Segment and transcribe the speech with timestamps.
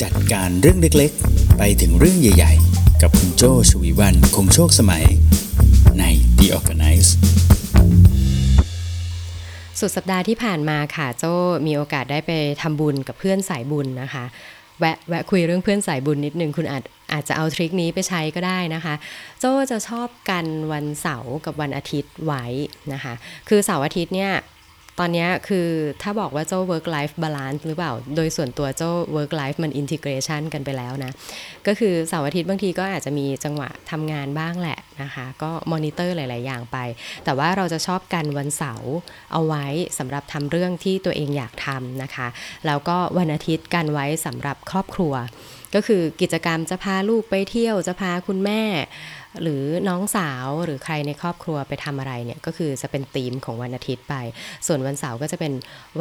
[0.00, 5.04] จัดการเรื่องเล็กๆ ไปถึงเรื่องใหญ่ๆ กับคุณโจชวีวันคงโชคสมัย
[5.98, 6.04] ใน
[6.38, 7.10] The Organize
[9.80, 11.24] สุดสัปดาห์ที่ผ่านมาค่ะโจ
[11.66, 12.32] มีโอกาสได้ไป
[12.62, 14.24] ทำบุญกับเพื่อนสายบุญนะคะ
[14.80, 16.82] แวะแวะคุยเรื่องเพื่อนสายบุญนิดนึงคุณอาจ
[17.12, 18.94] อาจจะเอาทริคนี้ไปใช้ก็ได้นะคะ
[19.40, 22.44] โจจะชอบกันวันเสาร์กับวันอาทิตย์ไว้
[22.92, 23.14] นะคะ
[23.48, 24.32] คือเสาร์อาทิตย์เนี่ย
[24.98, 25.68] ตอนนี้คือ
[26.02, 31.12] ถ้าบอกว่าโจ้า work life balance หรือเปล่า โดยส่วนตัวโจ้า work life มัน integration กันไปแล้วนะ
[31.66, 36.78] ก็คือเสาร์อาทิตย์บางทีก็อาจจะมีจังหวะทำงานบ้างแหละนะคะ ก็มอนิเตอร์หลาย ๆ อย่างไป
[37.24, 38.92] แต่ว่าเราจะชอบกันวันเสาร์
[39.32, 39.66] เอาไว้
[39.98, 42.28] สำหรับทำเรื่องที่ตัวเองอยากทำนะคะ
[42.66, 45.14] แล้วก็วันอาทิตย์กันไว้สำหรับครอบครัว
[45.74, 48.62] ก็คือกิจกรรมจะพาลูกไปเที่ยวจะพาคุณแม่
[49.42, 54.14] หรือน้องสาวหรือใครในครอบครัวไปทำอะไรเนี่ยก็คือจะเป็นธีมของวันอาทิตย์ไป
[54.66, 55.52] ส่วนวันเสาร์ก็จะเป็น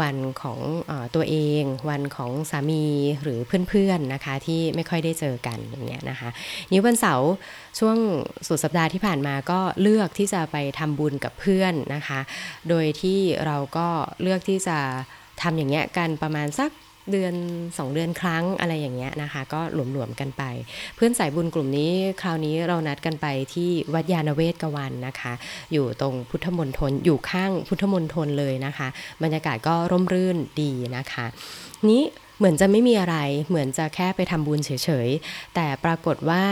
[0.01, 0.59] วันของ
[0.89, 2.85] ออตัวเอง วันของสามี
[3.23, 6.29] หรือเพื่อนๆนะคะที่ไม่ค่อยได้เจอกันอย่างเงี้ยนะคะ
[6.71, 7.29] นี้วันเสาร์
[7.79, 7.97] ช่วง
[8.47, 12.19] สุดสัปดาห์ที่ผ่านมาก็เลือกที่จะไปทำบุญกับเพื่อนนะคะ
[12.69, 13.87] โดยที่เราก็
[14.21, 14.77] เลือกที่จะ
[15.41, 16.69] ทำอย่างเงี้ยกันประมาณสัก
[17.11, 17.33] เดือน
[17.65, 20.43] 2 เดือนครั้งอะไรอย่างเงี้ยนะคะ ก็หลวมๆกันไป
[20.95, 25.33] เพื่อนสายบุญกลุ่มนี้คราวนี้เรานัดกันไปที่วัดยาณเวศกวันนะคะ
[25.73, 28.87] อยู่ตรงพุทธมณฑลอยู่ข้างพุทธมณฑลเลยนะคะ
[29.23, 31.25] บรรยากาศก็ร่มรื่นดีนะคะ
[31.91, 32.03] นี้
[32.37, 33.17] เหมือนจะไม่มีอะไร
[33.49, 34.71] เหมือนจะแค่ไปทำบุญเฉ
[35.07, 36.43] ยๆ แต่ปรากฏว่า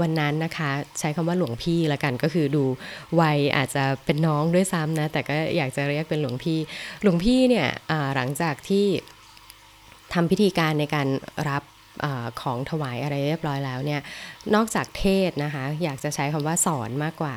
[0.00, 2.64] วันนั้นนะคะใช้คำว่าหลวงพี่ละกันก็คือดู
[3.20, 6.58] วัยอาจจะเป็นน้องด้วยซ้ำนะ แต่ก็อยากจะเรียกเป็นหลวงพี่
[7.02, 7.68] หลวงพี่เนี่ย
[8.16, 8.86] หลังจากที่
[10.14, 11.08] ทำพิธีการในการ
[11.50, 11.62] รับ
[12.04, 12.06] อ
[12.40, 14.00] ของถวายอะไรเรียบร้อยแล้วเนี่ย
[14.54, 17.34] นอกจากเทศนะคะ อยากจะใช้คำว่าสอนมากกว่า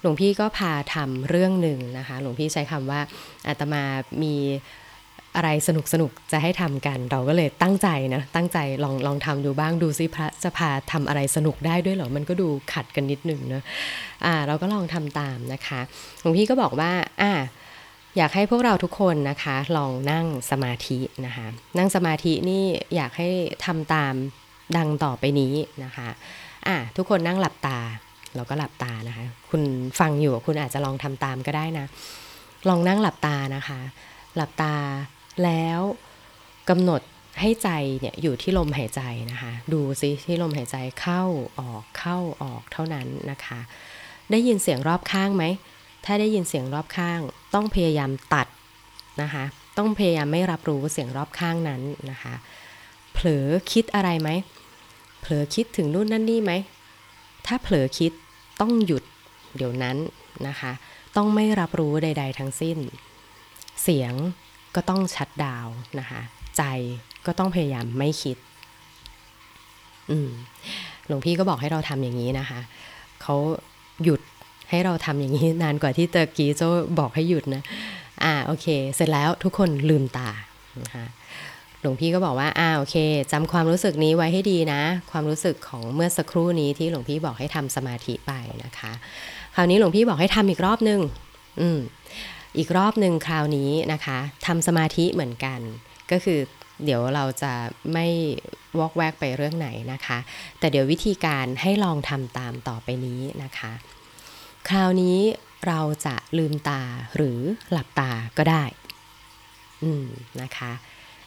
[0.00, 3.00] หลวงพี่ก็พาทำเรื่องหนึ่งนะคะ หลวงพี่ใช้คำว่า
[3.48, 3.82] อาตมา
[4.22, 4.36] มี
[5.36, 13.62] อะไรสนุกสนุกจะให้ทำกัน เราก็เลยตั้งใจนะตั้งใจลองลองทำดูบ้างดูซิพระจะพาทำอะไรสนุกได้ด้วยเหรอ มันก็ดูขัดกันนิดหนึ่งเนะ
[14.24, 15.80] อ่าเราก็ลองทำตามนะคะ
[16.20, 16.90] หลวงพี่ก็บอกว่า
[17.22, 17.32] อ่า
[18.16, 21.46] อยากให้พวกเราทุกคนนะคะ ลองนั่งสมาธินะคะ
[21.78, 22.64] นั่งสมาธินี่
[22.94, 23.28] อยากให้
[23.66, 24.14] ทำตาม
[24.76, 25.54] ดังต่อไปนี้
[25.84, 26.08] นะคะ
[26.66, 27.78] อะทุกคนนั่งหลับตา
[28.34, 29.62] เราก็หลับตานะคะ คุณ
[30.00, 31.86] ฟังอยู่คุณอาจจะลองทำตามก็ได้นะ
[32.68, 33.80] ลองนั่งหลับตานะคะ
[34.36, 34.74] หลับตา
[35.44, 35.80] แล้ว
[36.68, 37.02] กำหนด
[37.40, 37.70] ให้ใจ
[38.00, 41.22] เนี่ยอยู่ที่ลมหายใจนะคะ ดูซิที่ลมหายใจเข้า
[41.60, 43.60] ออกเข้าออกเท่านั้นนะคะ
[44.30, 45.44] ได้ยินเสียงรอบข้างไหม
[46.10, 47.20] ถ้าได้ยินเสียงรอบข้าง
[47.54, 48.46] ต้องพยายามตัด
[49.22, 49.44] นะคะ
[49.78, 52.34] ต้องพยายามไม่รับรู้เสียงรอบข้างนั้นนะคะ
[53.12, 54.30] เผลอคิดอะไรไหม
[55.20, 56.52] เผลอคิดถึงนู่นนั่นนี่ไหม
[57.46, 58.12] ถ้าเผลอคิด
[58.60, 59.04] ต้องหยุด
[59.56, 59.96] เดี๋ยวนั้น
[60.48, 60.72] นะคะ
[61.16, 62.78] ต้องไม่รับรู้ใด ๆ ทั้งสิ้น
[63.82, 64.12] เสียง
[64.74, 65.68] ก็ต้องชัดดาว
[65.98, 66.20] นะคะ
[66.56, 66.62] ใจ
[67.26, 68.36] ก็ต้องพยายามไม่คิด
[70.10, 70.30] อืม
[71.06, 72.60] หลวงพี่ก็บอกให้เราทำอย่างนี้นะคะ
[73.22, 73.36] เขา
[74.04, 74.20] หยุด
[74.70, 76.62] ให้เราทำอย่างนี้นานกว่าที่ตอร์กี้โจ
[76.98, 77.62] บอกให้หยุดนะ
[78.24, 80.30] อ่าโอเค เสร็จแล้วทุกคนลืมตา
[80.82, 81.06] นะคะ
[81.80, 82.96] หลวงพี่ก็บอกว่าอ่าโอเค
[83.32, 84.80] จำความรู้สึกนี้ไว้ให้ดีนะ
[85.10, 88.32] ความรู้สึกของเมื่อสักครู่นี้ที่หลวงพี่บอกให้ทำสมาธิไป
[88.64, 88.92] นะคะ
[89.54, 91.00] คราวนี้หลวงพี่บอกให้ทำอีกรอบนึง
[91.60, 91.78] อืม
[92.58, 95.60] อีกรอบหนึ่งคราวนี้นะคะทำสมาธิเหมือนกัน
[96.10, 96.38] ก็คือ
[96.84, 97.52] เดี๋ยวเราจะ
[97.92, 98.06] ไม่
[98.78, 100.18] วอกแวกไปเรื่องไหนนะคะ
[100.58, 103.72] แต่เดี๋ยววิธีการให้ลองทำตามต่อไปนี้นะคะ
[104.68, 105.18] คราวนี้
[105.66, 106.82] เราจะลืมตา
[107.16, 107.40] หรือ
[107.72, 108.64] หลับตาก็ได้
[109.82, 110.06] อืม
[110.42, 110.72] นะคะ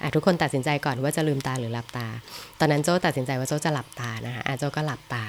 [0.01, 2.07] อะทุกคนตัดสินใจก่อนว่าจะลืมตาหรือหลับตา
[2.59, 5.25] ตอนนั้นโจ้ตัดสินใจว่าโจ้จะหลับตานะคะอะโจ้ก็หลับตา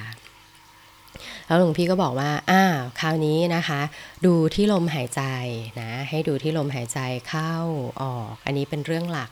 [1.47, 3.81] แล้วหลวงพี่ก็บอกว่า อ้าว คราวนี้นะคะ
[4.27, 5.23] ดูที่ลมหายใจ
[5.81, 6.99] นะ ให้ดูที่ลมหายใจ
[7.29, 7.55] เข้า
[8.03, 9.31] ออก อันนี้เป็นเรื่องหลัก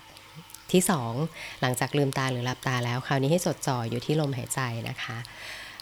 [0.73, 1.13] ที่สอง
[1.61, 5.17] หลังจากลืมตาหรือหลับตาแล้ว คราวนี้ให้จดจ่ออยู่ที่ลมหายใจนะคะ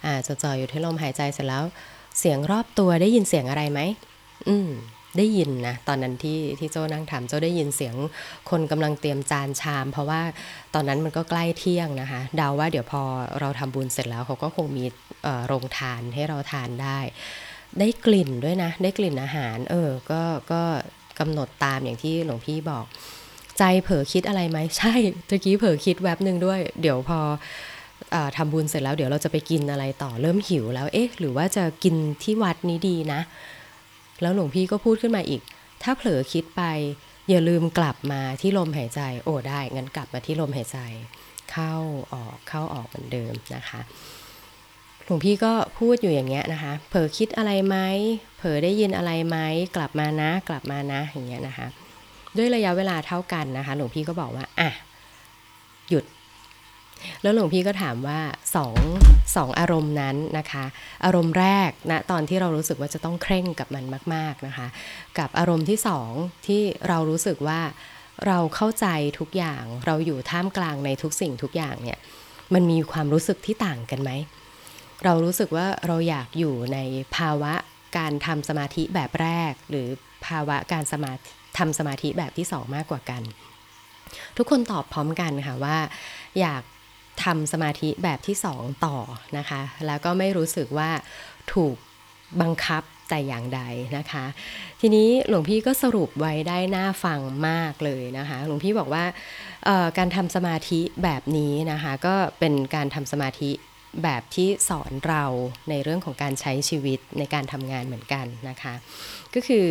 [0.05, 1.65] อ่า จดจ่ออยู่ที่ลมหายใจเสร็จแล้ว
[2.19, 3.81] เสียงรอบตัวได้ยินเสียงอะไรไหม
[4.49, 4.71] อืม
[5.19, 7.95] ได้ยินนะ ตอนนั้นที่ที่โจ้นั่งทำโจ้ได้ยินเสียง
[8.51, 10.21] คนกำลังเตรียมจานชาม เพราะว่า
[10.75, 13.03] ตอนนั้นมันก็ใกล้เที่ยงนะคะ เดาว่าเดี๋ยวพอ
[13.41, 14.85] เราทำบุญเสร็จแล้วเขาก็คงมี
[15.47, 16.99] โรงทานให้เราทานได้
[17.79, 20.23] ได้กลิ่นด้วยนะ ได้กลิ่นอาหาร เออ ก็
[20.53, 20.63] ก็
[21.19, 22.85] กำหนดตามอย่างที่หลวงพี่บอก
[23.59, 24.95] ใจเผลอคิดอะไรไหมใช่
[25.29, 27.21] ตะกี้เผลอคิดแวบหนึ่งด้วย เดี๋ยวพอ
[28.37, 33.21] ทำบุญเสร็จแล้วเดี๋ยวเราจะไปกินอะไรต่อเริ่มหิวแล้วเอ๊ะ หรือว่าจะกินที่วัดนี้ดีนะ
[34.23, 35.43] แล้วหลวงพี่ก็พูดขึ้นมาอีก
[35.83, 36.63] ถ้าเผลอคิดไป
[37.29, 40.79] อย่าลืมกลับมาที่ลมหายใจ โอ้ได้งั้นกลับมาที่ลมหายใจ
[41.51, 41.75] เข้า
[42.13, 43.81] ออกเข้าออกเหมือนเดิมนะคะ
[45.05, 47.77] หลวงพี่ก็พูดอยู่อย่างเงี้ยนะคะ เผลอคิดอะไรไหม
[48.39, 49.37] เผลอได้ยินอะไรไหม
[49.77, 51.67] กลับมานะ กลับมานะอย่างเงี้ยนะคะ
[52.37, 54.71] ด้วยระยะเวลาเท่ากันนะคะ หลวงพี่ก็บอกว่าอะ
[55.91, 56.05] หยุด
[57.23, 58.21] แล้วหลวงพี่ก็ถามว่า
[58.57, 58.75] สอง
[59.37, 60.65] สองอารมณ์นั้นนะคะ
[61.05, 63.85] อารมณ์แรกนะตอนที่เรารู้สึกว่าจะต้องเคร่งกับมัน
[64.15, 64.67] มาก ๆนะคะ
[65.19, 66.11] กับอารมณ์ที่สอง
[66.47, 67.61] ที่เรารู้สึกว่า
[68.27, 68.87] เราเข้าใจ
[69.19, 71.99] ทุกอย่างเราอยู่ท่ามกลางในทุกสิ่งทุกอย่างเนี่ย
[72.55, 74.11] มันมีความรู้สึกที่ต่างกันไหม
[75.05, 76.79] เรารู้สึกว่าเราอยากอยู่ใน
[77.17, 77.53] ภาวะ
[77.99, 79.89] การทำสมาธิแบบแรก หรือ
[80.27, 81.13] ภาวะการสมา
[81.59, 83.23] ทำสมาธิแบบที่สองมากกว่ากัน
[84.37, 85.77] ทุกคนตอบพร้อมกันค่ะว่า
[86.41, 86.63] อยาก
[87.25, 88.97] ทำสมาธิแบบที่สองต่อ
[89.39, 90.91] นะคะ แล้วก็ไม่รู้สึกว่า
[91.53, 91.77] ถูก
[92.41, 93.61] บังคับแต่อย่างใด
[93.97, 94.25] นะคะ
[94.81, 99.05] ทีนี้หลวงพี่ก็สรุปไว้ได้น่าฟังมากเลยนะคะ หลวงพี่บอกว่า
[99.99, 103.51] การทำสมาธิแบบนี้นะคะ ก็เป็นการทำสมาธิ
[104.03, 105.25] แบบที่สอนเรา
[105.71, 108.75] ในเรื่องของการใช้ชีวิตในการทำงานเหมือนกันนะคะ
[109.35, 109.67] ก็คือ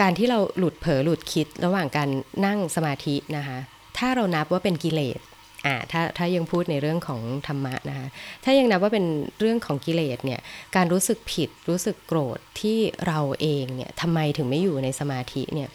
[0.00, 2.08] การที่เราหลุดเผลอหลุดคิดระหว่างการ
[2.46, 3.58] นั่งสมาธินะคะ
[3.98, 5.20] ถ้าเรานับว่าเป็นกิเลส
[5.66, 8.08] อ่าถ้าถ้ายังพูดในเรื่องของธรรมะนะคะ
[8.44, 9.06] ถ้ายังนับว่าเป็น
[9.40, 10.40] เรื่องของกิเลสเนี่ย
[10.76, 15.68] การรู้สึกผิดรู้สึกโกรธที่เราเองเนี่ยทำไมถึงไม่อยู่ในสมาธิเนี่ย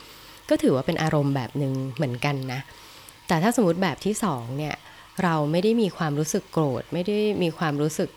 [0.50, 2.60] ก็ถือว่าเป็นอารมณ์แบบหนึ่งเหมือนกันนะ
[3.28, 4.76] แต่ถ้าสมมติแบบที่สองเนี่ย
[5.24, 8.10] เราไม่ได้มีความรู้สึกโกรธ ไม่ได้มีความรู้สึก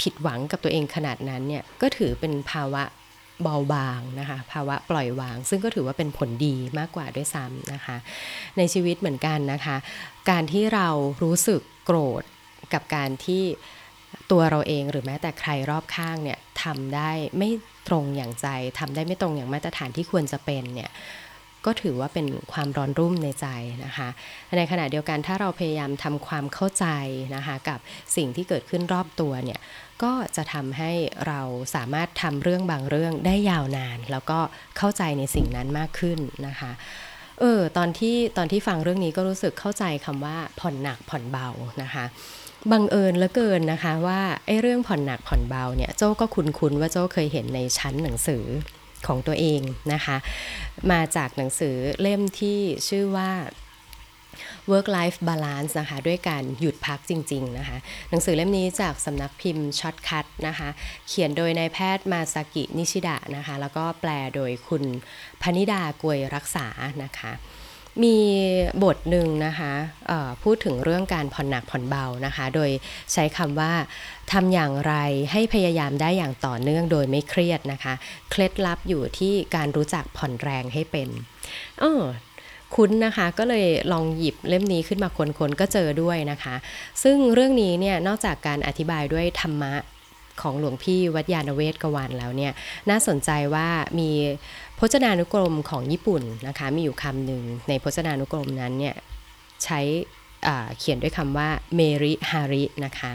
[0.00, 2.82] ผิดหวังกับตัวเองขนาดนั้นเนี่ยก็ถือเป็นภาวะ
[3.42, 7.96] เบาบางนะคะภาวะปล่อยวาง ซึ่งก็ถือว่าเป็นผลดีมากกว่าด้วยซ้ำนะคะ
[8.58, 9.76] ในชีวิตเหมือนกันนะคะ
[10.30, 10.88] การที่เรา
[11.22, 12.22] รู้สึกโกรธ
[12.72, 13.44] กับการที่
[14.30, 17.50] ตัวเราเองหรือแม้แต่ใครรอบข้างเนี่ยทำได้ไม่
[17.88, 18.46] ตรงอย่างใจ
[18.78, 20.90] ทำได้ไม่ตรงอย่างมาตรฐานที่ควรจะเป็นเนี่ย
[21.66, 23.46] ก็ถือว่าเป็นความร้อนรุ่มในใจ
[23.84, 24.08] นะคะ
[24.58, 26.86] ในขณะเดียวกันถ้าเราพยายามทำความเข้าใจ
[27.36, 27.78] นะคะกับ
[28.16, 29.60] สิ่งที่เกิดขึ้นรอบตัวเนี่ย
[30.02, 30.92] ก็จะทำให้
[31.26, 31.40] เรา
[31.74, 34.38] สามารถทำเรื่องบางเรื่องได้ยาวนาน แล้วก็
[34.78, 36.72] เข้าใจในสิ่งนั้นมากขึ้นนะคะ
[37.40, 41.48] เออตอนที่ตอนที่ฟังเรื่องนี้ก็รู้สึกเข้าใจคำว่าผ่อนหนักผ่อนเบา
[41.82, 42.04] นะคะ
[42.72, 48.44] บังเอิญเหลือเกินนะคะว่าไอ้เรื่องผ่อนหนักผ่อนเบาเนี่ยโจ้ก็คุ้นๆว่าโจ้เคยเห็นในชั้นหนังสือ
[49.06, 49.60] ของตัวเอง
[49.92, 50.16] นะคะ
[50.92, 52.58] มาจากหนังสือเล่มที่
[52.88, 53.30] ชื่อว่า
[54.70, 57.76] work life balance นะคะ ด้วยการหยุดพักจริง ๆ นะคะ
[58.10, 60.68] หนังสือเล่มนี้จากสำนักพิมพ์ Shortcut นะคะ
[61.08, 64.84] เขียนโดยนายแพทย์มาซากินิชิดะนะคะ แล้วก็แปลโดยคุณ
[65.42, 66.66] พนิดากวยรักษา
[67.02, 67.32] นะคะ
[68.04, 68.16] มี
[68.84, 69.72] บทหนึ่งนะคะ
[70.42, 72.70] พูดถึงเรื่องการผ่อนหนักผ่อนเบานะคะ โดย
[73.12, 73.72] ใช้คำว่า
[74.32, 74.94] ทำอย่างไร
[75.32, 77.94] ให้พยายามได้อย่างต่อเนื่องโดยไม่เครียดนะคะ
[78.30, 81.08] เคล็ดลับอยู่ที่การรู้จักผ่อนแรงให้เป็น
[81.82, 82.02] ออ
[82.74, 85.08] คุ้นนะคะก็เลยลองหยิบเล่มนี้ขึ้นมา
[85.38, 86.54] คนๆก็เจอด้วยนะคะ
[87.02, 89.74] ซึ่งเรื่องนี้เนี่ยนอกจากการอธิบายด้วยธรรมะ
[90.42, 92.52] ของหลวงพี่วัดยานเวศกวันแล้วเนี่ย
[92.90, 93.68] น่าสนใจว่า
[93.98, 94.10] มี
[94.78, 98.96] พจนานุกรมของญี่ปุ่นนะคะมีอยู่คำหนึ่งในพจนานุกรมนั้นเนี่ย
[99.64, 99.80] ใช้
[100.78, 103.10] เขียนด้วยคำว่าเมริฮารินะคะ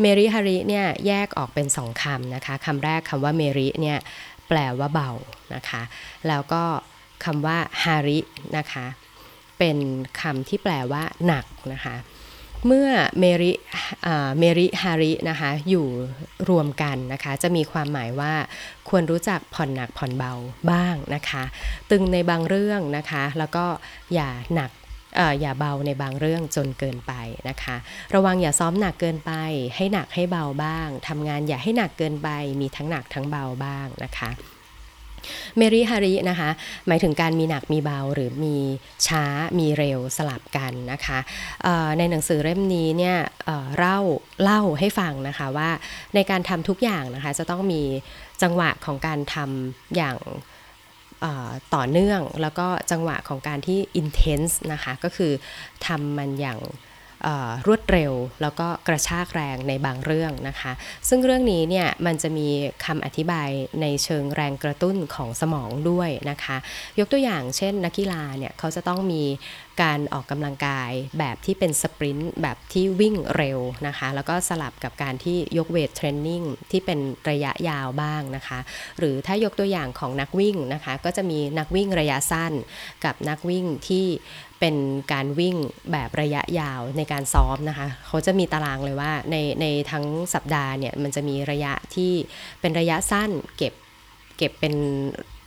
[0.00, 3.98] เมริฮาริเนี่ยแยกออกเป็นสองคำนะคะคำแรกคำว่าเมริเนี่ย
[4.48, 5.10] แปลว่าเบา
[5.54, 5.82] นะคะ
[6.28, 6.62] แล้วก็
[7.24, 8.18] คำว่าฮาริ
[8.56, 8.86] นะคะ
[9.58, 9.78] เป็น
[10.20, 11.96] คำที่แปลว่าหนักนะคะ
[12.66, 13.52] เมื่อเมริ
[14.38, 15.86] เมริฮารินะคะอยู่
[16.48, 18.32] รวมกันนะคะจะมีความหมายว่า
[18.88, 20.32] ควรรู้จักผ่อนหนักผ่อนเบา
[20.70, 21.42] บ้างนะคะ
[21.90, 23.64] ตึงในบางเรื่องนะคะ แล้วก็
[24.14, 24.70] อย่าหนัก
[25.40, 27.12] อย่าเบาในบางเรื่องจนเกินไป
[27.48, 27.76] นะคะ
[28.14, 29.32] ระวังอย่าซ้อมหนักเกินไป
[29.76, 32.28] ให้หนักให้เบาบ้างทำงานอย่าให้หนักเกินไป
[32.60, 34.30] มีทั้งหนักทั้งเบาบ้างนะคะ
[35.58, 36.50] เมริฮารินะคะ
[36.86, 38.56] หมายถึงการมีหนักมีเบาหรือมี
[39.06, 39.24] ช้า
[39.58, 41.18] มีเร็วสลับกันนะคะ
[41.98, 43.16] ในหนังสือเล่มนี้เนี่ย
[43.78, 43.98] เล่า
[44.42, 45.70] เล่าให้ฟังนะคะว่า
[46.14, 47.82] ในการทำทุกอย่างนะคะจะต้องมี
[48.42, 50.18] จังหวะของการทำอย่าง
[51.74, 55.32] ต่อเนื่องแล้วก็จังหวะของการที่ intense นะคะก็คือ
[55.86, 56.58] ทำมันอย่าง
[57.66, 58.12] รวดเร็ว
[58.42, 60.72] แล้วก็กระชากแรงในบางเรื่องนะคะ
[61.08, 62.48] ซึ่งเรื่องนี้เนี่ยมันจะมี
[62.84, 63.48] คำอธิบาย
[63.80, 66.56] ในเชิงแรงกระตุ้นของสมองด้วยนะคะ
[66.98, 69.22] ยกตัวอย่างเช่นนักกีฬาเนี่ยเขาจะต้องมี
[69.82, 76.98] การออกกำลังกายแบบที่เป็นสปรินต์แบบที่วิ่งเร็วนะคะ แล้วก็สลับกับการที่ยกเวทเทรนนิ่งที่เป็น
[77.30, 78.58] ระยะยาวบ้างนะคะ
[78.98, 82.52] หรือถ้ายกตัวอย่างของนักวิ่งนะคะ ก็จะมีนักวิ่งระยะสั้น
[83.04, 84.06] กับนักวิ่งที่
[84.60, 84.76] เป็น
[85.12, 85.56] การวิ่ง
[85.92, 92.12] แบบระยะยาวในการซ้อมนะคะ เขาจะมีตารางเลยว่าในในทั้งสัปดาห์เนี่ยมันจะมีระยะที่
[92.60, 93.72] เป็นระยะสั้นเก็บ
[94.36, 94.74] เก็บเป็น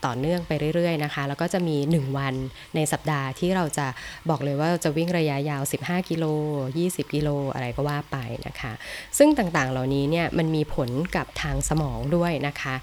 [0.06, 2.36] ต่อเนื่องไปเรื่อยๆนะคะ แล้วก็จะมี 1 วัน
[2.76, 3.88] ในสัปดาห์ที่เราจะ
[4.30, 6.26] บอกเลยว่าจะวิ่งระยะยาว 15 กิโล
[6.70, 8.18] 20 กิโลอะไรก็ว่าไป
[8.48, 8.74] นะคะ
[9.18, 12.76] ซึ่งต่างๆเหล่านี้เนี่ยมันมีผลกับทางสมองด้วยนะคะ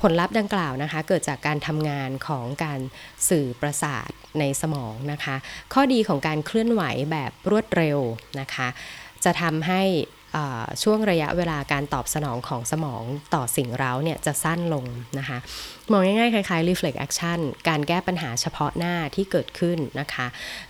[0.00, 2.80] ผลลัพธ์ดังกล่าวนะคะ เกิดจากการทำงานของการ
[3.28, 5.36] สื่อประสาทในสมองนะคะ
[5.72, 6.82] ข้อดีของการเคลื่อนไหว
[7.12, 7.98] แบบรวดเร็ว
[8.40, 8.68] นะคะ
[9.24, 9.82] จะทำให้
[10.82, 13.02] ช่วงระยะเวลาการตอบสนองของสมอง
[13.34, 14.84] ต่อสิ่งเร้าเนี่ยจะสั้นลง
[15.18, 15.38] นะคะ
[15.90, 17.38] มองง่ายๆคล้ายๆ reflex action
[17.68, 20.26] การแก้ปัญหาเฉพาะหน้าที่เกิดขึ้นนะคะ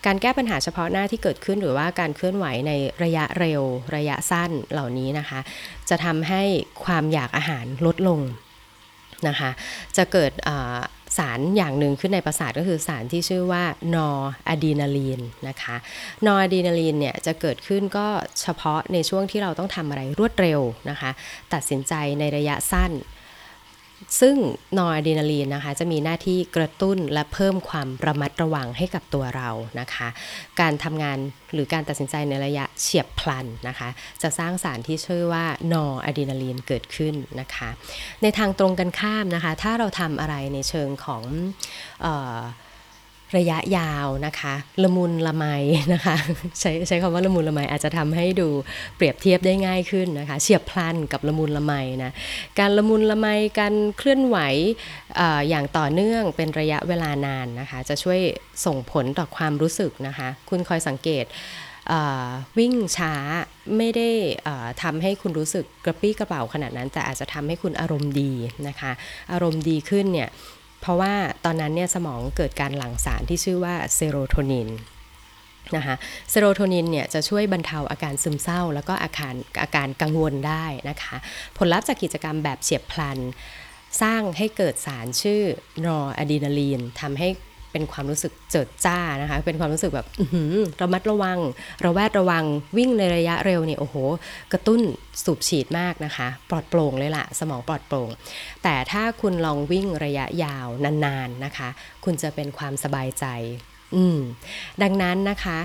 [0.06, 2.72] การแก้ปัญหาเฉพาะหน้าที่เกิดขึ้นหรือว่าการเคลื่อนไหวใน
[3.04, 3.62] ระยะเร็ว
[3.96, 5.40] ระยะสั้นเหล่านี้นะคะ
[5.88, 6.42] จะทำให้
[6.84, 8.20] ความอยากอาหารลดลง
[9.28, 9.50] นะคะ
[9.96, 10.32] จะเกิด
[11.18, 14.08] สารอย่างหนึ่งขึ้นในประสาทก็คือสารที่ชื่อว่านอ
[14.48, 15.76] อะดีนาลีนนะคะ
[16.26, 18.06] นออะดีนาลีนเนี่ยจะเกิดขึ้นก็
[18.40, 21.10] เฉพาะในช่วงที่เราต้องทำอะไรรวดเร็วนะคะ
[21.54, 22.92] ตัดสินใจในระยะสั้น
[24.20, 24.36] ซึ่ง
[24.78, 30.08] นอร์อะดรีนาลีนนะคะจะมีหน้าที่กระตุ้นและเพิ่มความระมัดระวังให้กับตัวเรานะคะ
[30.60, 31.18] การทำงาน
[31.52, 33.88] หรือการตัดสินใจในระยะเฉียบพลันนะคะ
[34.22, 37.68] จะสร้างสารที่ชื่อว่านอร์อะดรีนาลีนเกิดขึ้นนะคะ
[38.22, 41.22] ในทางตรงกันข้ามนะคะ ถ้าเราทำอะไรในเชิงของ
[42.04, 42.06] อ
[42.36, 42.40] อ
[43.38, 45.44] ระยะยาวนะคะละมุนละไม
[45.92, 46.16] นะคะ
[46.60, 48.48] ใช้ใช้คำว่าละมุนละไมอาจจะทำให้ดู
[48.96, 51.72] เปรียบเทียบได้ง่ายขึ้นนะคะเฉียบพลันกับละมุนละไม
[52.04, 52.10] นะ
[52.58, 53.26] การละมุนละไม
[53.60, 54.38] การเคลื่อนไหว
[55.18, 58.20] ออย่างต่อเนื่องเป็นระยะเวลานานนะคะจะช่วย
[58.66, 61.26] ส่งผลต่อความรู้สึกนะคะคุณคอยสังเกต
[62.58, 63.14] วิ่งช้า
[63.76, 64.10] ไม่ได้
[64.82, 68.32] ทำให้คุณรู้สึกกระปี้กระเป๋าขนาดนั้น แต่อาจจะทำให้คุณอารมณ์ดี
[68.68, 68.92] นะคะ
[69.32, 70.28] อารมณ์ดีขึ้นเนี่ย
[70.84, 71.14] เพราะว่า
[71.44, 74.68] ตอนนั้นเนี่ยสมองเกิดการหลั่งสารที่ชื่อว่าเซโรโทนิน
[75.76, 75.96] นะคะ
[76.30, 81.16] เซโรโทนินเนี่ยจะช่วยบรรเทาอาการซึมเศร้า แล้วก็อาการอาการกังวลได้นะคะ
[81.56, 83.18] ผลลัพธ์จากกิจกรรมแบบเฉียบพลัน
[84.02, 85.42] สร้างให้เกิดสารชื่อ
[85.84, 87.28] นอร์อะดรีนาลีนทำให้
[87.74, 90.06] เป็นความรู้สึกเจิดจ้านะคะ เป็นความรู้สึกแบบ
[90.82, 91.38] ระมัดระวัง
[91.84, 92.44] ระแวดระวัง
[92.76, 93.96] วิ่งในระยะเร็วเนี่ยโอ้โห
[94.52, 94.80] กระตุ้น
[95.24, 98.08] สูบฉีดมากนะคะ ปลอดโปร่งเลยล่ะ สมองปลอดโปร่ง
[98.62, 101.68] แต่ถ้าคุณลองวิ่งระยะยาวนานๆนะคะ
[102.04, 103.26] คุณจะเป็นความสบายใจ
[103.94, 104.18] อืม
[104.82, 105.58] ดังนั้นนะคะ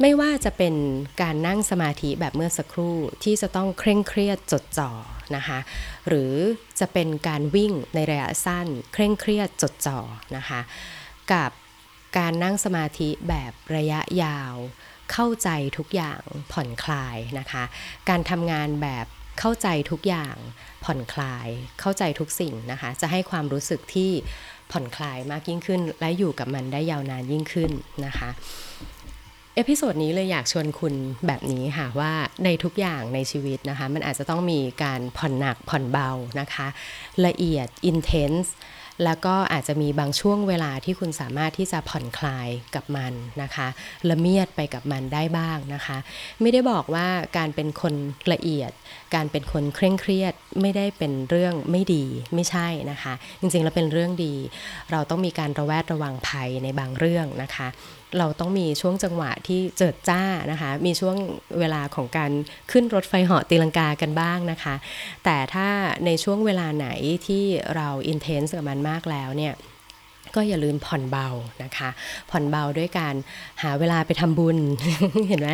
[0.00, 0.74] ไม่ว่าจะเป็น
[1.22, 4.90] การนั่งสมาธิแบบเมื่อสักครู่ที่จะต้องเคร่งเครียดจดจ่อ
[5.36, 5.58] นะคะ
[6.08, 6.32] หรือ
[6.80, 9.98] จะเป็นการวิ่งในระยะสั้น เคร่งเครียดจดจ่อ
[10.36, 10.60] นะคะ
[11.32, 11.50] กับ
[12.18, 14.54] การนั่งสมาธิแบบระยะยาว
[15.12, 17.64] เข้าใจทุกอย่างผ่อนคลายนะคะ
[18.08, 19.06] การทำงานแบบ
[19.40, 20.36] เข้าใจทุกอย่าง
[20.84, 21.48] ผ่อนคลาย
[21.80, 24.10] เข้าใจทุกสิ่งนะคะ จะให้ความรู้สึกที่
[24.72, 27.70] ผ่อนคลายมากยิ่งขึ้น และอยู่กับมันได้ยาวนานยิ่งขึ้น
[28.06, 28.30] นะคะ
[29.56, 30.94] episode นี้เลยอยากชวนคุณ
[31.26, 32.12] แบบนี้ค่ะว่า
[32.44, 36.66] ในทุกอย่างในชีวิตนะคะ มันอาจจะต้องมีการผ่อนหนักผ่อนเบานะคะ
[37.26, 38.48] ละเอียด intense
[39.04, 43.68] แล้วก็อาจจะมีบางช่วงเวลาที่คุณสามารถที่จะผ่อนคลายกับมันนะคะ
[44.08, 45.98] ละเมียดไปกับมันได้บ้างนะคะ
[46.40, 47.06] ไม่ได้บอกว่า
[47.38, 47.94] การเป็นคน
[48.32, 48.70] ละเอียด
[49.14, 54.34] การเป็นคนเคร่งเครียดไม่ได้เป็นเรื่องไม่ดีไม่ใช่นะคะ จริงๆแล้วเป็นเรื่องดี
[54.90, 57.68] เราต้องมีการระแวดระวังภัยในบางเรื่องนะคะ
[58.18, 61.16] เราต้องมีช่วงจังหวะที่เจิดจ้านะคะ มีช่วง
[61.58, 62.30] เวลาของการ
[62.70, 64.74] ขึ้นรถไฟเหาะตีลังกากันบ้างนะคะ
[65.24, 65.68] แต่ถ้า
[66.06, 66.88] ในช่วงเวลาไหน
[67.26, 67.44] ที่
[67.76, 69.54] เราอินเทนส์กับมันมากแล้วเนี่ย
[70.34, 71.28] ก็อย่าลืมผ่อนเบา
[71.64, 71.88] นะคะ
[72.30, 73.14] ผ่อนเบาด้วยการ
[73.62, 74.58] หาเวลาไปทำบุญ
[75.28, 75.50] เห็นไหม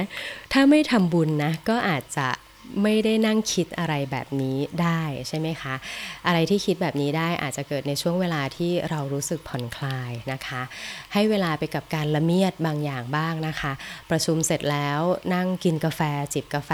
[0.53, 2.29] ถ้าไม่ทำบุญนะ ก็อาจจะ
[2.83, 5.75] ไม่ได้นั่งคิดอะไรแบบนี้ได้ใช่ไหมคะ
[6.27, 10.63] อะไรที่คิดแบบนี้ได้อาจจะเกิดในช่วงเวลาที่เรารู้สึกผ่อนคลายนะคะ
[11.13, 13.73] ให้เวลาไปกับการละเมียดบางอย่างบ้างนะคะ
[14.11, 15.01] ประชุมเสร็จแล้ว
[15.35, 16.01] นั่งกินกาแฟ
[16.35, 16.71] จิบกาแฟ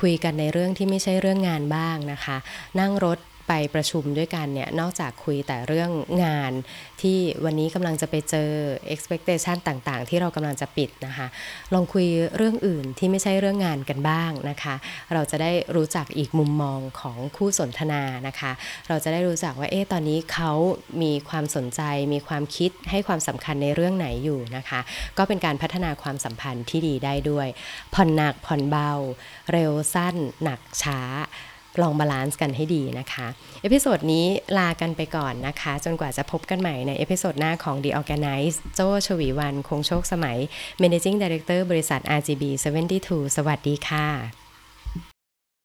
[0.00, 2.36] คุยกันในเรื่องที่ไม่ใช่เรื่องงานบ้างนะคะ
[2.80, 3.18] นั่งรถ
[3.48, 5.90] ไปประชุมด้วยกันเนี่ยนอกจากคุยแต่เรื่อง
[6.24, 6.52] งาน
[7.00, 8.50] ที่วันนี้กำลังจะไปเจอ
[8.94, 11.26] expectation ต่างๆ ที่เรากำลังจะปิดนะคะ
[11.74, 12.06] ลองคุย
[12.36, 14.74] เรื่องอื่นที่ไม่ใช่เรื่องงานกันบ้างนะคะ
[15.12, 18.52] เราจะได้รู้จักอีกมุมมองของคู่สนทนานะคะ
[18.88, 20.52] เราจะได้รู้จักว่าเอ๊ะตอนนี้เขา
[21.02, 21.80] มีความสนใจ
[22.12, 24.80] มีความคิดให้ความสำคัญในเรื่องไหนอยู่นะคะ
[25.18, 27.48] ก็เป็นการพัฒนาความสัมพันธ์ที่ดีได้ด้วย
[27.94, 28.90] ผ่อนหนักผ่อนเบา
[29.52, 31.00] เร็วสั้น หนักช้า
[31.80, 33.26] ลอง balance กันให้ดีนะคะ
[33.62, 34.26] episode นี้
[34.58, 40.38] ลากันไปก่อนนะคะ จนกว่าจะพบกันใหม่ใน episode หน้าของ The ORGANICE โจ้ ฉวีวรรณ คงโชคสมัย
[40.82, 42.44] Managing Director บริษัท RGB
[42.94, 44.41] 72 สวัสดีค่ะ